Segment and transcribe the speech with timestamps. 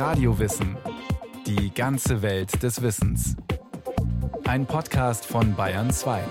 [0.00, 0.78] Radiowissen.
[1.46, 3.36] Die ganze Welt des Wissens.
[4.44, 6.24] Ein Podcast von Bayern 2.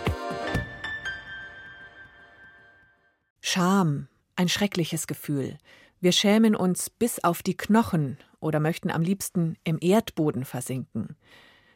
[3.42, 5.60] Scham, ein schreckliches Gefühl.
[6.00, 11.16] Wir schämen uns bis auf die Knochen oder möchten am liebsten im Erdboden versinken.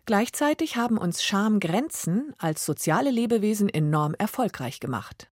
[0.07, 5.29] Gleichzeitig haben uns Schamgrenzen als soziale Lebewesen enorm erfolgreich gemacht.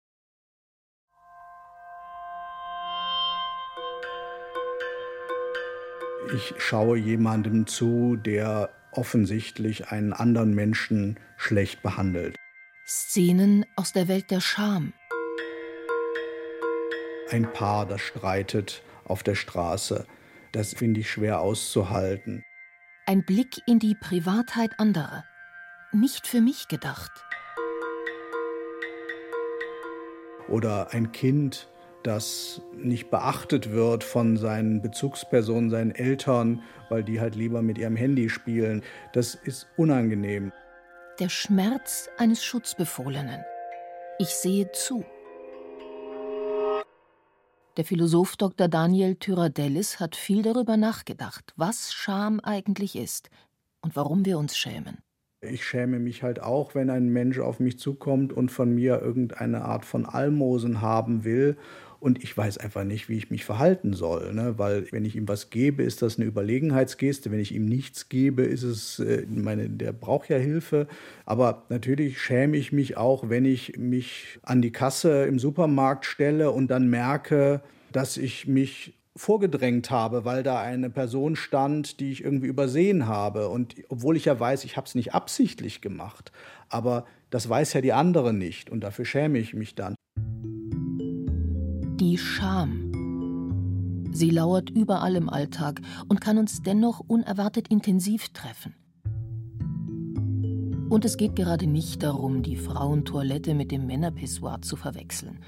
[6.35, 12.35] Ich schaue jemandem zu, der offensichtlich einen anderen Menschen schlecht behandelt.
[12.85, 14.93] Szenen aus der Welt der Scham.
[17.29, 20.05] Ein Paar, das streitet auf der Straße.
[20.51, 22.43] Das finde ich schwer auszuhalten.
[23.05, 25.23] Ein Blick in die Privatheit anderer.
[25.91, 27.11] Nicht für mich gedacht.
[30.47, 31.68] Oder ein Kind,
[32.03, 37.95] das nicht beachtet wird von seinen Bezugspersonen, seinen Eltern, weil die halt lieber mit ihrem
[37.95, 38.83] Handy spielen.
[39.13, 40.51] Das ist unangenehm.
[41.19, 43.41] Der Schmerz eines Schutzbefohlenen.
[44.19, 45.03] Ich sehe zu.
[47.77, 48.67] Der Philosoph Dr.
[48.67, 53.29] Daniel Tyradellis hat viel darüber nachgedacht, was Scham eigentlich ist
[53.81, 54.97] und warum wir uns schämen.
[55.41, 59.63] Ich schäme mich halt auch, wenn ein Mensch auf mich zukommt und von mir irgendeine
[59.63, 61.55] Art von Almosen haben will
[61.99, 64.33] und ich weiß einfach nicht, wie ich mich verhalten soll.
[64.33, 64.57] Ne?
[64.57, 67.29] Weil wenn ich ihm was gebe, ist das eine Überlegenheitsgeste.
[67.31, 70.87] Wenn ich ihm nichts gebe, ist es, äh, meine, der braucht ja Hilfe.
[71.25, 76.51] Aber natürlich schäme ich mich auch, wenn ich mich an die Kasse im Supermarkt stelle
[76.51, 77.61] und dann merke,
[77.91, 83.49] dass ich mich vorgedrängt habe, weil da eine Person stand, die ich irgendwie übersehen habe.
[83.49, 86.31] Und obwohl ich ja weiß, ich habe es nicht absichtlich gemacht,
[86.69, 89.95] aber das weiß ja die andere nicht und dafür schäme ich mich dann
[91.99, 94.07] die Scham.
[94.11, 98.73] Sie lauert überall im Alltag und kann uns dennoch unerwartet intensiv treffen.
[100.89, 105.39] Und es geht gerade nicht darum, die Frauentoilette mit dem Männerpissoir zu verwechseln,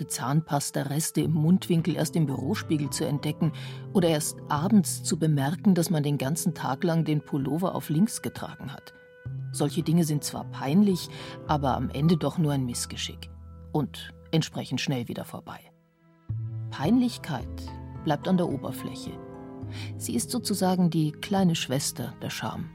[0.00, 3.52] die Zahnpasta-Reste im Mundwinkel erst im Bürospiegel zu entdecken
[3.92, 8.20] oder erst abends zu bemerken, dass man den ganzen Tag lang den Pullover auf links
[8.20, 8.92] getragen hat.
[9.52, 11.08] Solche Dinge sind zwar peinlich,
[11.46, 13.30] aber am Ende doch nur ein Missgeschick
[13.72, 15.69] und entsprechend schnell wieder vorbei.
[16.70, 17.46] Peinlichkeit
[18.04, 19.10] bleibt an der Oberfläche.
[19.98, 22.70] Sie ist sozusagen die kleine Schwester der Scham.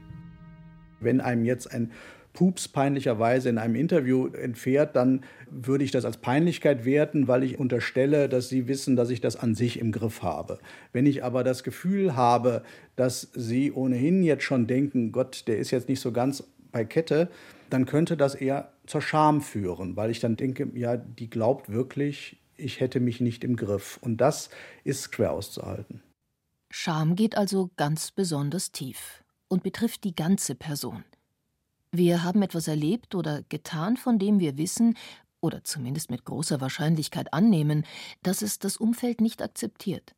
[1.00, 1.92] Wenn einem jetzt ein
[2.32, 7.58] Pups peinlicherweise in einem Interview entfährt, dann würde ich das als Peinlichkeit werten, weil ich
[7.58, 10.58] unterstelle, dass sie wissen, dass ich das an sich im Griff habe.
[10.92, 12.62] Wenn ich aber das Gefühl habe,
[12.94, 17.30] dass sie ohnehin jetzt schon denken, Gott, der ist jetzt nicht so ganz bei Kette,
[17.70, 22.36] dann könnte das eher zur Scham führen, weil ich dann denke, ja, die glaubt wirklich,
[22.56, 23.98] ich hätte mich nicht im Griff.
[24.00, 24.50] Und das
[24.84, 26.02] ist schwer auszuhalten.
[26.70, 31.04] Scham geht also ganz besonders tief und betrifft die ganze Person.
[31.92, 34.96] Wir haben etwas erlebt oder getan, von dem wir wissen,
[35.40, 37.84] oder zumindest mit großer Wahrscheinlichkeit annehmen,
[38.22, 40.14] dass es das Umfeld nicht akzeptiert.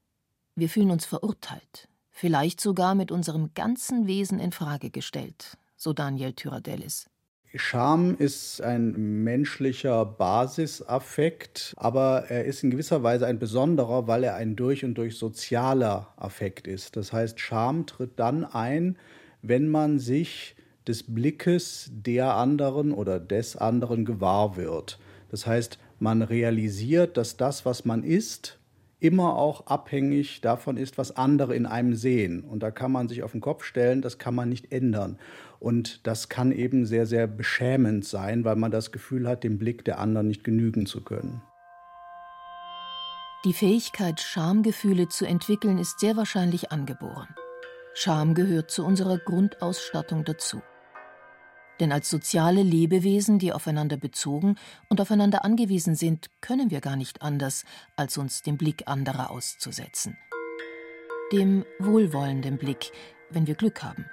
[0.54, 6.32] Wir fühlen uns verurteilt, vielleicht sogar mit unserem ganzen Wesen in Frage gestellt, so Daniel
[6.32, 7.09] Tyradellis.
[7.54, 14.34] Scham ist ein menschlicher Basisaffekt, aber er ist in gewisser Weise ein besonderer, weil er
[14.34, 16.97] ein durch und durch sozialer Affekt ist.
[16.97, 18.98] Das heißt, Scham tritt dann ein,
[19.41, 24.98] wenn man sich des Blickes der anderen oder des anderen gewahr wird.
[25.30, 28.59] Das heißt, man realisiert, dass das, was man ist,
[29.00, 32.42] immer auch abhängig davon ist, was andere in einem sehen.
[32.42, 35.19] Und da kann man sich auf den Kopf stellen, das kann man nicht ändern.
[35.61, 39.85] Und das kann eben sehr, sehr beschämend sein, weil man das Gefühl hat, dem Blick
[39.85, 41.43] der anderen nicht genügen zu können.
[43.45, 47.29] Die Fähigkeit, Schamgefühle zu entwickeln, ist sehr wahrscheinlich angeboren.
[47.95, 50.61] Scham gehört zu unserer Grundausstattung dazu.
[51.81, 54.57] Denn als soziale Lebewesen, die aufeinander bezogen
[54.89, 57.65] und aufeinander angewiesen sind, können wir gar nicht anders,
[57.97, 60.17] als uns dem Blick anderer auszusetzen.
[61.33, 62.91] Dem wohlwollenden Blick,
[63.31, 64.07] wenn wir Glück haben.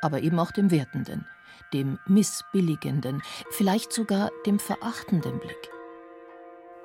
[0.00, 1.26] Aber eben auch dem wertenden,
[1.72, 5.70] dem missbilligenden, vielleicht sogar dem verachtenden Blick.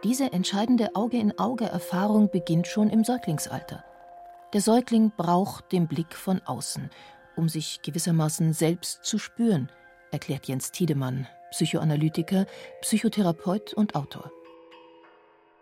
[0.04, 3.84] Diese entscheidende Auge-in-Auge-Erfahrung beginnt schon im Säuglingsalter.
[4.54, 6.90] Der Säugling braucht den Blick von außen,
[7.36, 9.70] um sich gewissermaßen selbst zu spüren–
[10.14, 12.46] erklärt Jens Tiedemann, Psychoanalytiker,
[12.82, 14.32] Psychotherapeut und Autor.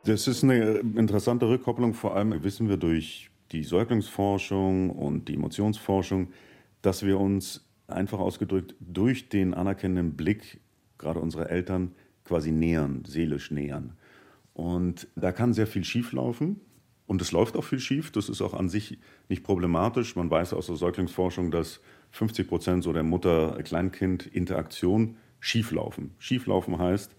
[0.03, 1.94] Das ist eine interessante Rückkopplung.
[1.94, 6.31] Vor allem wissen wir durch die Säuglingsforschung und die Emotionsforschung,
[6.81, 10.61] dass wir uns einfach ausgedrückt durch den anerkennenden Blick
[10.97, 11.93] gerade unserer Eltern
[12.23, 13.93] quasi nähern, seelisch nähern.
[14.53, 16.61] Und da kann sehr viel schieflaufen.
[17.07, 18.11] Und es läuft auch viel schief.
[18.11, 18.97] Das ist auch an sich
[19.27, 20.15] nicht problematisch.
[20.15, 21.81] Man weiß aus der Säuglingsforschung, dass
[22.11, 26.11] 50 Prozent so der Mutter-Kleinkind-Interaktion schieflaufen.
[26.19, 27.13] Schieflaufen heißt,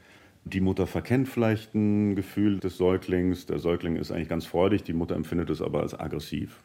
[0.45, 3.45] die Mutter verkennt vielleicht ein Gefühl des Säuglings.
[3.47, 6.63] Der Säugling ist eigentlich ganz freudig, die Mutter empfindet es aber als aggressiv.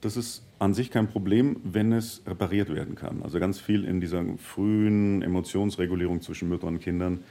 [0.00, 3.22] Das ist an sich kein Problem, wenn es repariert werden kann.
[3.22, 7.24] Also ganz viel in dieser frühen Emotionsregulierung zwischen Müttern und Kindern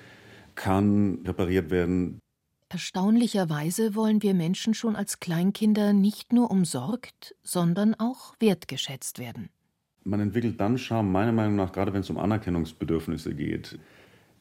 [0.56, 2.20] kann repariert werden.
[2.70, 9.50] Erstaunlicherweise wollen wir Menschen schon als Kleinkinder nicht nur umsorgt, sondern auch wertgeschätzt werden.
[10.04, 13.80] Man entwickelt dann Scham, meiner Meinung nach, gerade wenn es um Anerkennungsbedürfnisse geht.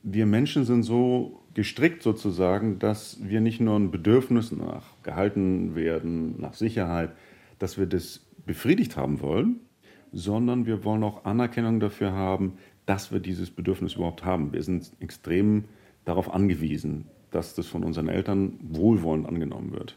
[0.03, 6.41] Wir Menschen sind so gestrickt sozusagen, dass wir nicht nur ein Bedürfnis nach gehalten werden,
[6.41, 7.13] nach Sicherheit,
[7.59, 9.61] dass wir das befriedigt haben wollen,
[10.13, 12.55] sondern wir wollen auch Anerkennung dafür haben,
[12.87, 14.53] dass wir dieses Bedürfnis überhaupt haben.
[14.53, 15.65] Wir sind extrem
[16.05, 19.97] darauf angewiesen, dass das von unseren Eltern wohlwollend angenommen wird.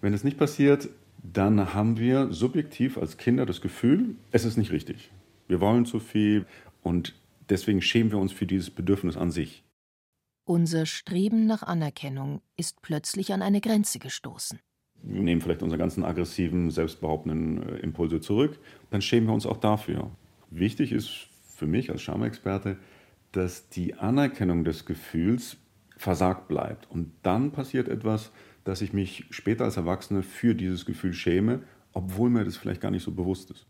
[0.00, 0.88] Wenn es nicht passiert,
[1.22, 5.10] dann haben wir subjektiv als Kinder das Gefühl, es ist nicht richtig.
[5.48, 6.46] Wir wollen zu viel
[6.82, 7.14] und
[7.50, 9.64] deswegen schämen wir uns für dieses Bedürfnis an sich.
[10.44, 14.60] Unser Streben nach Anerkennung ist plötzlich an eine Grenze gestoßen
[15.02, 18.58] wir nehmen vielleicht unsere ganzen aggressiven, selbstbehauptenden äh, Impulse zurück,
[18.90, 20.10] dann schämen wir uns auch dafür.
[20.50, 22.76] Wichtig ist für mich als Schamexperte,
[23.32, 25.56] dass die Anerkennung des Gefühls
[25.96, 26.90] versagt bleibt.
[26.90, 28.32] Und dann passiert etwas,
[28.64, 31.62] dass ich mich später als Erwachsene für dieses Gefühl schäme,
[31.92, 33.66] obwohl mir das vielleicht gar nicht so bewusst ist.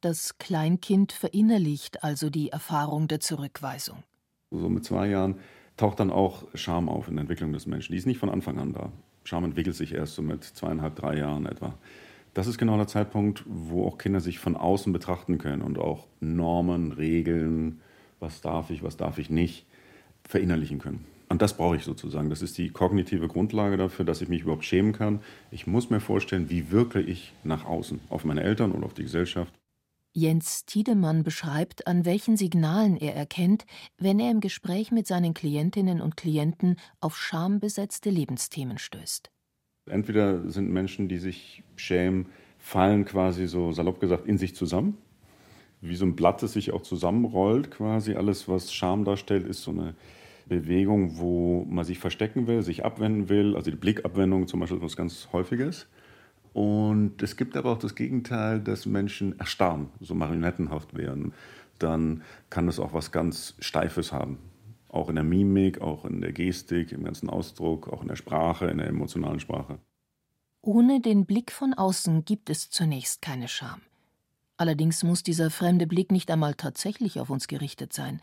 [0.00, 4.02] Das Kleinkind verinnerlicht also die Erfahrung der Zurückweisung.
[4.50, 5.36] So mit zwei Jahren
[5.76, 7.92] taucht dann auch Scham auf in der Entwicklung des Menschen.
[7.92, 8.92] Die ist nicht von Anfang an da.
[9.24, 11.74] Scham entwickelt sich erst so mit zweieinhalb, drei Jahren etwa.
[12.34, 16.06] Das ist genau der Zeitpunkt, wo auch Kinder sich von außen betrachten können und auch
[16.20, 17.80] Normen, Regeln,
[18.20, 19.66] was darf ich, was darf ich nicht,
[20.28, 21.06] verinnerlichen können.
[21.28, 22.30] Und das brauche ich sozusagen.
[22.30, 25.20] Das ist die kognitive Grundlage dafür, dass ich mich überhaupt schämen kann.
[25.50, 29.04] Ich muss mir vorstellen, wie wirke ich nach außen, auf meine Eltern oder auf die
[29.04, 29.52] Gesellschaft.
[30.16, 33.66] Jens Tiedemann beschreibt, an welchen Signalen er erkennt,
[33.98, 39.32] wenn er im Gespräch mit seinen Klientinnen und Klienten auf schambesetzte Lebensthemen stößt.
[39.90, 42.26] Entweder sind Menschen, die sich schämen,
[42.58, 44.96] fallen quasi so salopp gesagt in sich zusammen,
[45.80, 48.14] wie so ein Blatt, das sich auch zusammenrollt quasi.
[48.14, 49.96] Alles, was Scham darstellt, ist so eine
[50.46, 53.56] Bewegung, wo man sich verstecken will, sich abwenden will.
[53.56, 55.88] Also die Blickabwendung zum Beispiel ist was ganz Häufiges.
[56.54, 61.34] Und es gibt aber auch das Gegenteil, dass Menschen erstarren, so marionettenhaft werden.
[61.80, 64.38] Dann kann es auch was ganz Steifes haben.
[64.88, 68.66] Auch in der Mimik, auch in der Gestik, im ganzen Ausdruck, auch in der Sprache,
[68.66, 69.80] in der emotionalen Sprache.
[70.62, 73.82] Ohne den Blick von außen gibt es zunächst keine Scham.
[74.56, 78.20] Allerdings muss dieser fremde Blick nicht einmal tatsächlich auf uns gerichtet sein.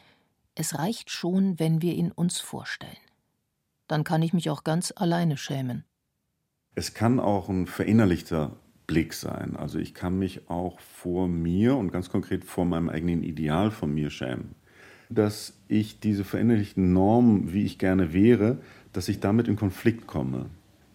[0.56, 2.96] Es reicht schon, wenn wir ihn uns vorstellen.
[3.88, 5.84] Dann kann ich mich auch ganz alleine schämen.
[6.76, 8.56] Es kann auch ein verinnerlichter
[8.88, 9.56] Blick sein.
[9.56, 13.94] Also ich kann mich auch vor mir und ganz konkret vor meinem eigenen Ideal von
[13.94, 14.56] mir schämen.
[15.10, 18.60] Dass ich diese verinnerlichten Normen, wie ich gerne wäre,
[18.94, 20.48] dass ich damit in Konflikt komme.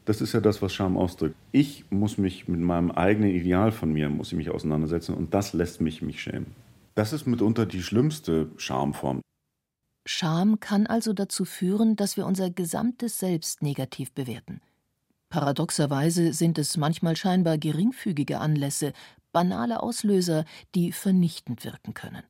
[0.06, 1.34] Das ist ja das, was Scham ausdrückt.
[1.52, 5.52] Ich muss mich mit meinem eigenen Ideal von mir muss ich mich auseinandersetzen und das
[5.52, 6.54] lässt mich mich schämen.
[6.94, 9.20] Das ist mitunter die schlimmste Schamform.
[10.06, 14.60] Scham kann also dazu führen, dass wir unser gesamtes Selbst negativ bewerten.
[15.28, 18.92] Paradoxerweise sind es manchmal scheinbar geringfügige Anlässe,
[19.32, 22.22] banale Auslöser, die vernichtend wirken können.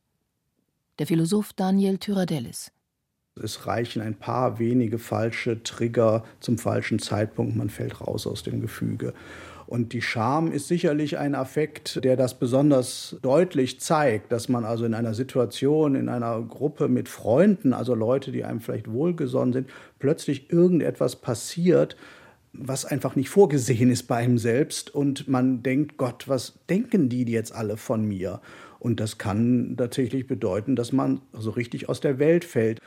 [0.98, 2.72] Der Philosoph Daniel Tyradellis.
[3.40, 8.62] Es reichen ein paar wenige falsche Trigger zum falschen Zeitpunkt, man fällt raus aus dem
[8.62, 9.12] Gefüge.
[9.66, 14.84] Und die Scham ist sicherlich ein Affekt, der das besonders deutlich zeigt, dass man also
[14.84, 19.70] in einer Situation, in einer Gruppe mit Freunden, also Leute, die einem vielleicht wohlgesonnen sind,
[19.98, 21.96] plötzlich irgendetwas passiert,
[22.58, 27.24] was einfach nicht vorgesehen ist bei ihm selbst und man denkt, Gott, was denken die
[27.24, 28.40] jetzt alle von mir?
[28.78, 32.80] Und das kann tatsächlich bedeuten, dass man so richtig aus der Welt fällt,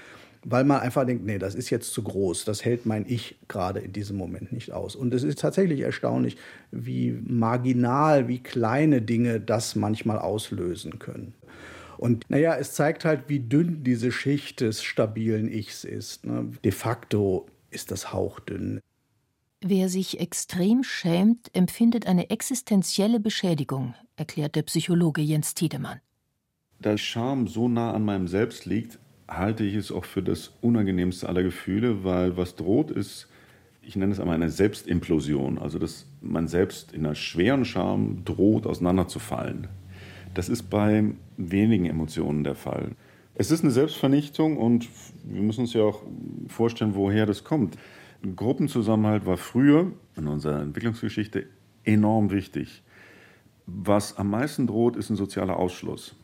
[0.43, 3.79] weil man einfach denkt, nee, das ist jetzt zu groß, das hält mein Ich gerade
[3.79, 4.95] in diesem Moment nicht aus.
[4.95, 6.37] Und es ist tatsächlich erstaunlich,
[6.71, 11.33] wie marginal, wie kleine Dinge das manchmal auslösen können.
[11.97, 16.25] Und naja, es zeigt halt, wie dünn diese Schicht des stabilen Ichs ist.
[16.25, 16.49] Ne?
[16.63, 18.79] De facto ist das hauchdünn.
[19.61, 25.99] Wer sich extrem schämt, empfindet eine existenzielle Beschädigung, erklärt der Psychologe Jens Tiedemann.
[26.79, 31.27] Da Scham so nah an meinem Selbst liegt, halte ich es auch für das unangenehmste
[31.27, 33.27] aller Gefühle, weil was droht ist,
[33.81, 38.65] ich nenne es einmal eine Selbstimplosion, also dass man selbst in einer schweren Scham droht,
[38.65, 39.67] auseinanderzufallen.
[40.35, 41.03] Das ist bei
[41.35, 42.91] wenigen Emotionen der Fall.
[43.35, 44.87] Es ist eine Selbstvernichtung und
[45.25, 46.01] wir müssen uns ja auch
[46.47, 47.77] vorstellen, woher das kommt.
[48.35, 51.47] Gruppenzusammenhalt war früher in unserer Entwicklungsgeschichte
[51.83, 52.83] enorm wichtig.
[53.65, 56.15] Was am meisten droht, ist ein sozialer Ausschluss.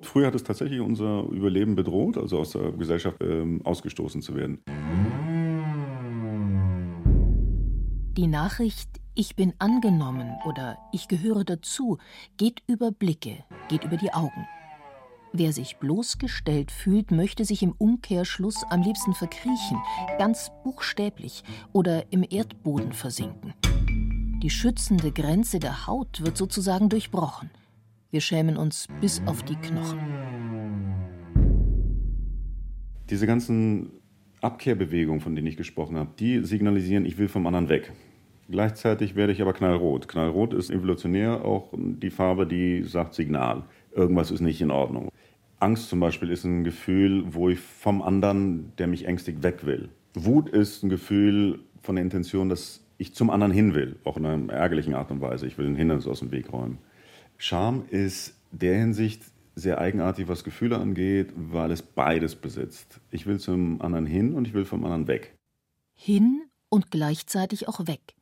[0.00, 4.60] Früher hat es tatsächlich unser Überleben bedroht, also aus der Gesellschaft ähm, ausgestoßen zu werden.
[8.16, 11.98] Die Nachricht Ich bin angenommen oder Ich gehöre dazu
[12.36, 14.46] geht über Blicke, geht über die Augen.
[15.36, 19.78] Wer sich bloßgestellt fühlt, möchte sich im Umkehrschluss am liebsten verkriechen,
[20.16, 23.52] ganz buchstäblich oder im Erdboden versinken.
[24.44, 27.50] Die schützende Grenze der Haut wird sozusagen durchbrochen.
[28.12, 29.98] Wir schämen uns bis auf die Knochen.
[33.10, 33.90] Diese ganzen
[34.40, 37.92] Abkehrbewegungen, von denen ich gesprochen habe, die signalisieren, ich will vom anderen weg.
[38.48, 40.08] Gleichzeitig werde ich aber knallrot.
[40.08, 43.64] Knallrot ist evolutionär auch die Farbe, die sagt Signal.
[43.92, 45.08] Irgendwas ist nicht in Ordnung.
[45.60, 49.88] Angst zum Beispiel ist ein Gefühl, wo ich vom anderen, der mich ängstigt, weg will.
[50.14, 54.26] Wut ist ein Gefühl von der Intention, dass ich zum anderen hin will, auch in
[54.26, 55.46] einer ärgerlichen Art und Weise.
[55.46, 56.78] Ich will ein Hindernis aus dem Weg räumen.
[57.38, 59.22] Scham ist der Hinsicht
[59.54, 63.00] sehr eigenartig, was Gefühle angeht, weil es beides besitzt.
[63.10, 65.34] Ich will zum anderen hin und ich will vom anderen weg.
[65.94, 68.14] Hin und gleichzeitig auch weg.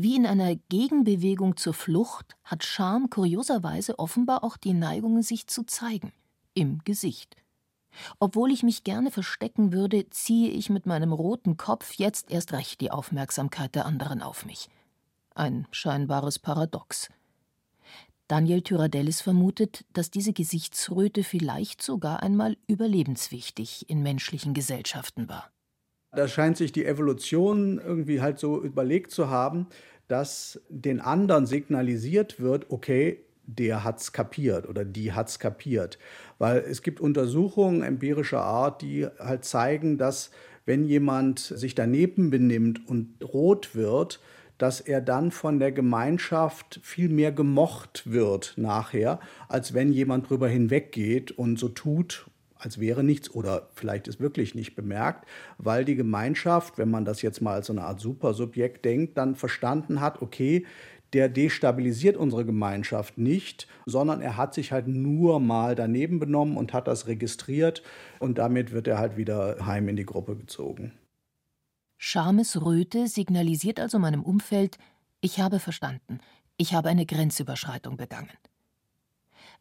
[0.00, 5.64] Wie in einer Gegenbewegung zur Flucht hat Scham kurioserweise offenbar auch die Neigung, sich zu
[5.64, 6.12] zeigen
[6.54, 7.34] im Gesicht.
[8.20, 12.80] Obwohl ich mich gerne verstecken würde, ziehe ich mit meinem roten Kopf jetzt erst recht
[12.80, 14.68] die Aufmerksamkeit der anderen auf mich.
[15.34, 17.08] Ein scheinbares Paradox.
[18.28, 25.50] Daniel Tyradellis vermutet, dass diese Gesichtsröte vielleicht sogar einmal überlebenswichtig in menschlichen Gesellschaften war.
[26.12, 29.66] Da scheint sich die Evolution irgendwie halt so überlegt zu haben,
[30.08, 35.98] dass den anderen signalisiert wird, okay, der hat's kapiert oder die hat's kapiert.
[36.38, 40.30] Weil es gibt Untersuchungen empirischer Art, die halt zeigen, dass
[40.66, 44.20] wenn jemand sich daneben benimmt und rot wird,
[44.58, 50.48] dass er dann von der Gemeinschaft viel mehr gemocht wird nachher, als wenn jemand drüber
[50.48, 55.26] hinweggeht und so tut, als wäre nichts oder vielleicht ist wirklich nicht bemerkt,
[55.58, 59.36] weil die Gemeinschaft, wenn man das jetzt mal als so eine Art Supersubjekt denkt, dann
[59.36, 60.66] verstanden hat, okay,
[61.12, 66.72] der destabilisiert unsere Gemeinschaft nicht, sondern er hat sich halt nur mal daneben benommen und
[66.72, 67.82] hat das registriert
[68.18, 70.92] und damit wird er halt wieder heim in die Gruppe gezogen.
[71.96, 74.78] Schamesröte signalisiert also meinem Umfeld,
[75.20, 76.20] ich habe verstanden,
[76.56, 78.30] ich habe eine Grenzüberschreitung begangen.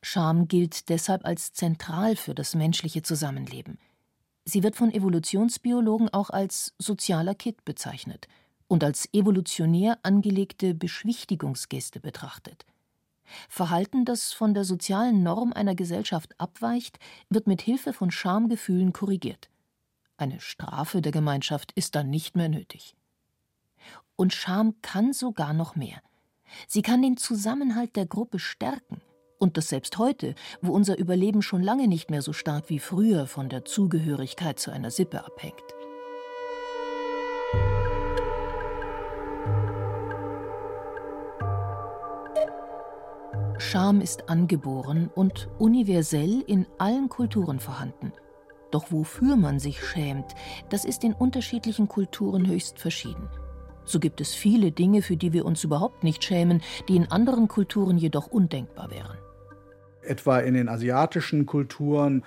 [0.01, 3.77] Scham gilt deshalb als zentral für das menschliche Zusammenleben.
[4.46, 8.27] Sie wird von Evolutionsbiologen auch als sozialer Kit bezeichnet–
[8.68, 12.66] und als evolutionär angelegte Beschwichtigungsgeste betrachtet.
[13.50, 17.00] Verhalten, das von der sozialen Norm einer Gesellschaft abweicht,
[17.30, 19.50] wird mit Hilfe von Schamgefühlen korrigiert.
[20.18, 22.96] Eine Strafe der Gemeinschaft ist dann nicht mehr nötig.
[24.16, 26.01] Und Scham kann sogar noch mehr.
[26.68, 29.01] Sie kann den Zusammenhalt der Gruppe stärken.
[29.39, 33.27] Und das selbst heute, wo unser Überleben schon lange nicht mehr so stark wie früher
[33.27, 35.63] von der Zugehörigkeit zu einer Sippe abhängt.
[43.60, 48.13] Scham ist angeboren und universell in allen Kulturen vorhanden.
[48.72, 50.36] Doch wofür man sich schämt,
[50.70, 53.29] das ist in unterschiedlichen Kulturen höchst verschieden.
[53.86, 57.48] So gibt es viele Dinge, für die wir uns überhaupt nicht schämen, die in anderen
[57.48, 59.17] Kulturen jedoch undenkbar wären.
[60.08, 62.24] Etwa in den asiatischen Kulturen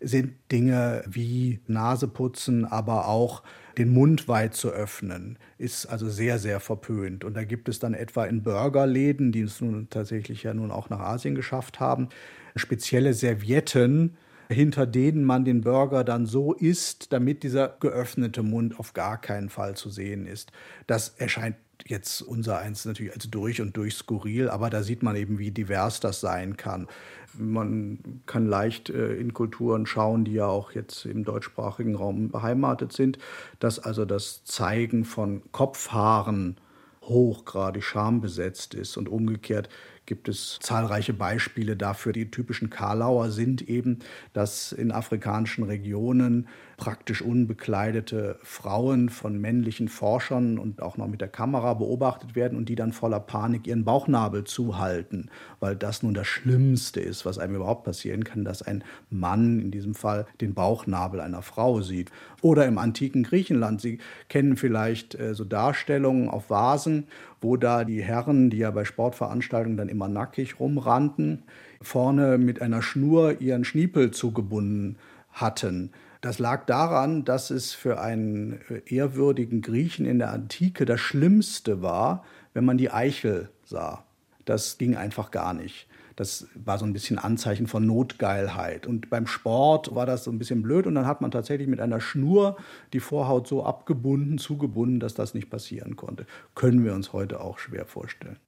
[0.00, 3.42] sind Dinge wie Naseputzen, aber auch
[3.78, 7.24] den Mund weit zu öffnen, ist also sehr, sehr verpönt.
[7.24, 10.90] Und da gibt es dann etwa in Burgerläden, die es nun tatsächlich ja nun auch
[10.90, 12.08] nach Asien geschafft haben,
[12.54, 14.16] spezielle Servietten,
[14.48, 19.48] hinter denen man den Burger dann so isst, damit dieser geöffnete Mund auf gar keinen
[19.48, 20.52] Fall zu sehen ist.
[20.86, 25.16] Das erscheint jetzt unser eins natürlich als durch und durch skurril, aber da sieht man
[25.16, 26.88] eben, wie divers das sein kann.
[27.36, 32.92] Man kann leicht äh, in Kulturen schauen, die ja auch jetzt im deutschsprachigen Raum beheimatet
[32.92, 33.18] sind,
[33.58, 36.56] dass also das Zeigen von Kopfhaaren
[37.02, 39.68] hochgradig schambesetzt ist und umgekehrt
[40.06, 42.12] gibt es zahlreiche Beispiele dafür.
[42.12, 44.00] Die typischen Karlauer sind eben,
[44.32, 51.28] dass in afrikanischen Regionen praktisch unbekleidete Frauen von männlichen Forschern und auch noch mit der
[51.28, 55.30] Kamera beobachtet werden und die dann voller Panik ihren Bauchnabel zuhalten,
[55.60, 59.70] weil das nun das Schlimmste ist, was einem überhaupt passieren kann, dass ein Mann in
[59.70, 62.10] diesem Fall den Bauchnabel einer Frau sieht.
[62.42, 63.80] Oder im antiken Griechenland.
[63.80, 67.06] Sie kennen vielleicht äh, so Darstellungen auf Vasen,
[67.44, 71.42] wo da die Herren, die ja bei Sportveranstaltungen dann immer nackig rumrannten,
[71.80, 74.96] vorne mit einer Schnur ihren Schniepel zugebunden
[75.30, 75.92] hatten.
[76.22, 81.82] Das lag daran, dass es für einen äh, ehrwürdigen Griechen in der Antike das Schlimmste
[81.82, 82.24] war,
[82.54, 84.04] wenn man die Eichel sah.
[84.46, 85.86] Das ging einfach gar nicht.
[86.16, 88.86] Das war so ein bisschen Anzeichen von Notgeilheit.
[88.86, 90.86] Und beim Sport war das so ein bisschen blöd.
[90.86, 92.56] Und dann hat man tatsächlich mit einer Schnur
[92.92, 96.26] die Vorhaut so abgebunden, zugebunden, dass das nicht passieren konnte.
[96.54, 98.38] Können wir uns heute auch schwer vorstellen.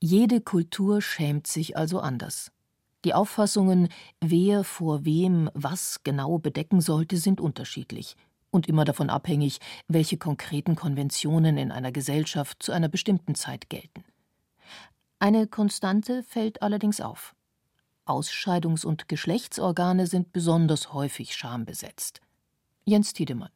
[0.00, 2.52] Jede Kultur schämt sich also anders.
[3.04, 3.88] Die Auffassungen,
[4.20, 8.16] wer vor wem was genau bedecken sollte, sind unterschiedlich
[8.50, 14.04] und immer davon abhängig, welche konkreten Konventionen in einer Gesellschaft zu einer bestimmten Zeit gelten.
[15.18, 17.34] Eine Konstante fällt allerdings auf.
[18.04, 22.20] Ausscheidungs- und Geschlechtsorgane sind besonders häufig schambesetzt.
[22.84, 23.48] Jens Tiedemann.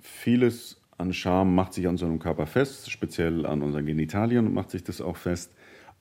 [0.00, 4.84] Vieles an Scham macht sich an einem Körper fest, speziell an unseren Genitalien macht sich
[4.84, 5.52] das auch fest.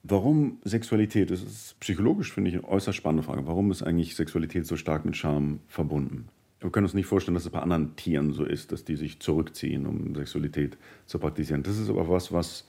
[0.03, 1.31] Warum Sexualität?
[1.31, 3.47] Das ist psychologisch, finde ich, eine äußerst spannende Frage.
[3.47, 6.27] Warum ist eigentlich Sexualität so stark mit Scham verbunden?
[6.59, 9.19] Wir können uns nicht vorstellen, dass es bei anderen Tieren so ist, dass die sich
[9.19, 11.63] zurückziehen, um Sexualität zu praktizieren.
[11.63, 12.67] Das ist aber was, was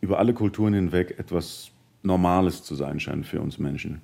[0.00, 1.70] über alle Kulturen hinweg etwas
[2.02, 4.00] Normales zu sein scheint für uns Menschen.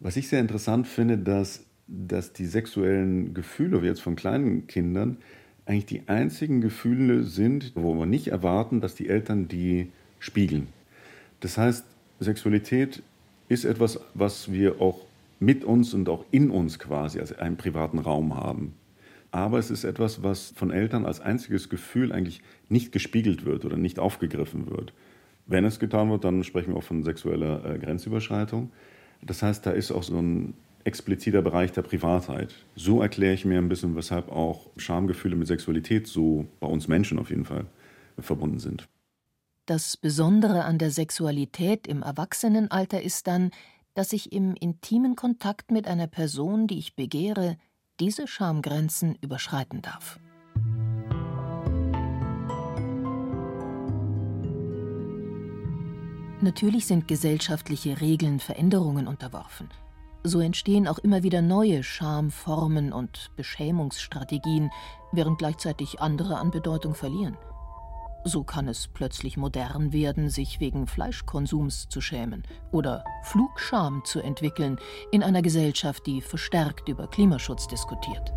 [0.00, 5.18] Was ich sehr interessant finde, dass, dass die sexuellen Gefühle, wie jetzt von kleinen Kindern,
[5.66, 10.68] eigentlich die einzigen Gefühle sind, wo wir nicht erwarten, dass die Eltern die spiegeln.
[11.40, 11.84] Das heißt,
[12.20, 13.02] Sexualität
[13.48, 15.00] ist etwas, was wir auch
[15.40, 18.74] mit uns und auch in uns quasi als einen privaten Raum haben.
[19.30, 23.76] Aber es ist etwas, was von Eltern als einziges Gefühl eigentlich nicht gespiegelt wird oder
[23.76, 24.92] nicht aufgegriffen wird.
[25.46, 28.70] Wenn es getan wird, dann sprechen wir auch von sexueller äh, Grenzüberschreitung.
[29.22, 32.54] Das heißt, da ist auch so ein expliziter Bereich der Privatheit.
[32.76, 37.18] So erkläre ich mir ein bisschen, weshalb auch Schamgefühle mit Sexualität so bei uns Menschen
[37.18, 37.66] auf jeden Fall
[38.18, 38.86] verbunden sind.
[39.66, 43.50] Das Besondere an der Sexualität im Erwachsenenalter ist dann,
[43.94, 47.56] dass ich im intimen Kontakt mit einer Person, die ich begehre,
[47.98, 50.18] diese Schamgrenzen überschreiten darf.
[56.44, 59.70] Natürlich sind gesellschaftliche Regeln Veränderungen unterworfen.
[60.24, 64.70] So entstehen auch immer wieder neue Schamformen und Beschämungsstrategien,
[65.10, 67.38] während gleichzeitig andere an Bedeutung verlieren.
[68.24, 72.42] So kann es plötzlich modern werden, sich wegen Fleischkonsums zu schämen
[72.72, 74.78] oder Flugscham zu entwickeln
[75.12, 78.34] in einer Gesellschaft, die verstärkt über Klimaschutz diskutiert.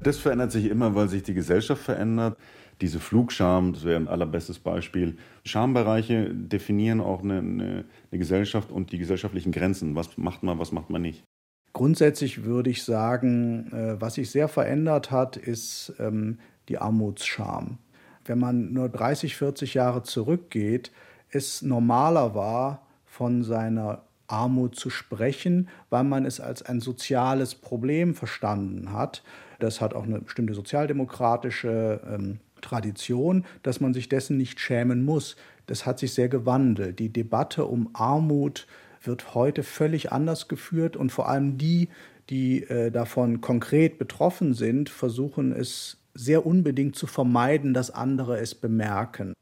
[0.00, 2.38] Das verändert sich immer, weil sich die Gesellschaft verändert.
[2.80, 5.16] Diese Flugscham, das wäre ein allerbestes Beispiel.
[5.44, 9.96] Schambereiche definieren auch eine, eine, eine Gesellschaft und die gesellschaftlichen Grenzen.
[9.96, 11.24] Was macht man, was macht man nicht?
[11.72, 16.38] Grundsätzlich würde ich sagen, äh, was sich sehr verändert hat, ist ähm,
[16.68, 17.78] die Armutsscham.
[18.24, 20.92] Wenn man nur 30, 40 Jahre zurückgeht,
[21.30, 28.14] es normaler war, von seiner Armut zu sprechen, weil man es als ein soziales Problem
[28.14, 29.22] verstanden hat.
[29.58, 35.36] Das hat auch eine bestimmte sozialdemokratische ähm, Tradition, dass man sich dessen nicht schämen muss.
[35.66, 36.98] Das hat sich sehr gewandelt.
[36.98, 38.66] Die Debatte um Armut
[39.02, 41.88] wird heute völlig anders geführt und vor allem die,
[42.30, 48.54] die äh, davon konkret betroffen sind, versuchen es sehr unbedingt zu vermeiden, dass andere es
[48.54, 49.34] bemerken.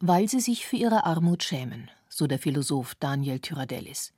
[0.00, 4.12] Weil sie sich für ihre Armut schämen, so der Philosoph Daniel Tyradellis.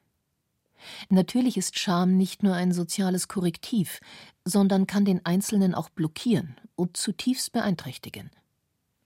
[1.08, 4.00] Natürlich ist Scham nicht nur ein soziales Korrektiv,
[4.44, 8.30] sondern kann den Einzelnen auch blockieren und zutiefst beeinträchtigen.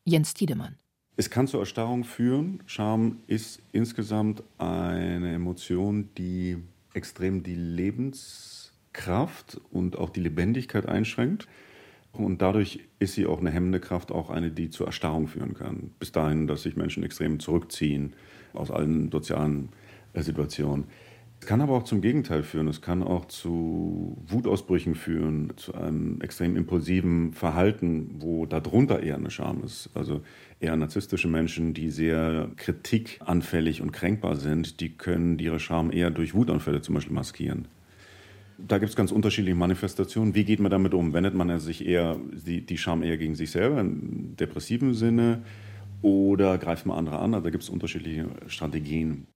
[0.05, 0.77] Jens Tiedemann.
[1.17, 2.63] Es kann zur Erstarrung führen.
[2.67, 6.59] Scham ist insgesamt eine Emotion, die
[6.93, 11.49] extrem die Lebenskraft und auch die Lebendigkeit einschränkt.
[12.13, 15.91] Und dadurch ist sie auch eine hemmende Kraft, auch eine, die zur Erstarrung führen kann.
[15.99, 18.13] Bis dahin, dass sich Menschen extrem zurückziehen
[18.53, 19.71] aus allen sozialen
[20.13, 20.85] äh, Situationen.
[21.45, 22.69] Es kann aber auch zum Gegenteil führen.
[22.69, 29.31] Es kann auch zu Wutausbrüchen führen, zu einem extrem impulsiven Verhalten, wo darunter eher eine
[29.31, 29.91] Scham ist.
[29.93, 30.23] Also
[30.59, 36.33] eher narzisstische Menschen, die sehr kritikanfällig und kränkbar sind, die können ihre Scham eher durch
[36.33, 37.69] Wutanfälle zum Beispiel maskieren.
[38.57, 40.35] Da gibt es ganz unterschiedliche Manifestationen.
[40.35, 41.13] Wie geht man damit um?
[41.13, 45.43] Wendet man sich eher die, die Scham eher gegen sich selber im depressiven Sinne
[46.01, 47.35] oder greift man andere an?
[47.35, 49.27] Also da gibt es unterschiedliche Strategien.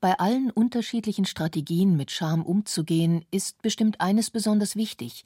[0.00, 5.24] Bei allen unterschiedlichen Strategien, mit Scham umzugehen, ist bestimmt eines besonders wichtig: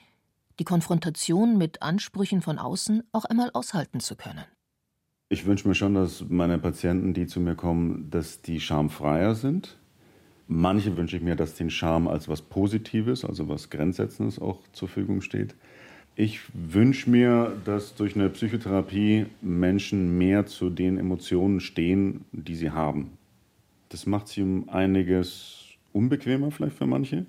[0.59, 4.45] die Konfrontation mit Ansprüchen von außen auch einmal aushalten zu können.
[5.29, 9.77] Ich wünsche mir schon, dass meine Patienten, die zu mir kommen, dass die schamfreier sind.
[10.49, 14.89] Manche wünsche ich mir, dass den Scham als was Positives, also was Grenzsetzendes auch zur
[14.89, 15.55] Verfügung steht.
[16.17, 22.71] Ich wünsche mir, dass durch eine Psychotherapie Menschen mehr zu den Emotionen stehen, die sie
[22.71, 23.19] haben.
[23.93, 27.27] Das macht sie um einiges unbequemer vielleicht für manche,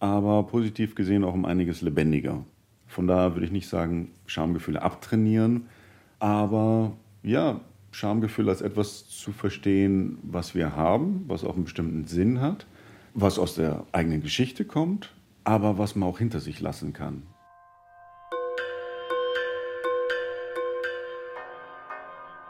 [0.00, 2.46] aber positiv gesehen auch um einiges lebendiger.
[2.86, 5.66] Von daher würde ich nicht sagen, Schamgefühle abtrainieren,
[6.18, 12.40] aber ja, Schamgefühl als etwas zu verstehen, was wir haben, was auch einen bestimmten Sinn
[12.40, 12.66] hat,
[13.12, 15.12] was aus der eigenen Geschichte kommt,
[15.44, 17.24] aber was man auch hinter sich lassen kann.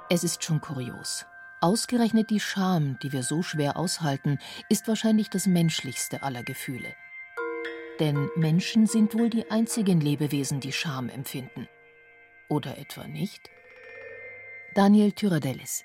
[0.08, 1.26] Es ist schon kurios.
[1.62, 6.88] Ausgerechnet die Scham, die wir so schwer aushalten, ist wahrscheinlich das menschlichste aller Gefühle.
[8.00, 11.68] Denn Menschen sind wohl die einzigen Lebewesen, die Scham empfinden.
[12.48, 13.48] Oder etwa nicht?
[14.74, 15.84] Daniel Tyradelis.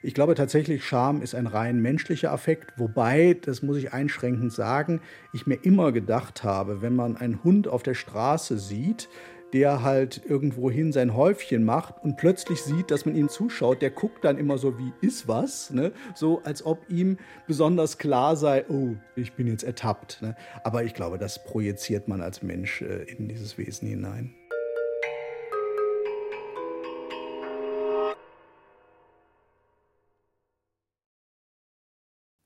[0.00, 5.00] Ich glaube tatsächlich, Scham ist ein rein menschlicher Affekt, wobei, das muss ich einschränkend sagen,
[5.32, 9.08] ich mir immer gedacht habe, wenn man einen Hund auf der Straße sieht,
[9.52, 14.24] der halt irgendwohin sein Häufchen macht und plötzlich sieht, dass man ihm zuschaut, der guckt
[14.24, 15.92] dann immer so wie ist was, ne?
[16.14, 20.22] so als ob ihm besonders klar sei, oh, ich bin jetzt ertappt.
[20.22, 20.36] Ne?
[20.64, 24.34] Aber ich glaube, das projiziert man als Mensch äh, in dieses Wesen hinein.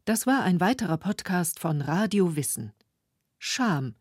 [0.06, 2.74] Das war ein weiterer Podcast von Radio Wissen.
[3.38, 3.94] Scham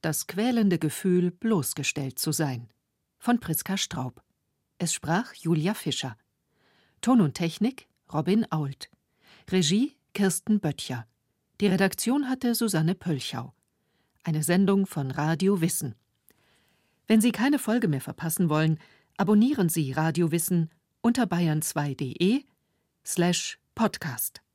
[0.00, 2.68] das quälende Gefühl, bloßgestellt zu sein.
[3.18, 4.22] Von Priska Straub.
[4.78, 6.16] Es sprach Julia Fischer.
[7.00, 8.90] Ton und Technik Robin Ault.
[9.50, 11.06] Regie Kirsten Böttcher.
[11.60, 13.54] Die Redaktion hatte Susanne Pölchau.
[14.24, 15.94] Eine Sendung von Radio Wissen.
[17.06, 18.78] Wenn Sie keine Folge mehr verpassen wollen,
[19.16, 22.44] abonnieren Sie Radio Wissen unter bayern2.de
[23.04, 24.45] slash podcast.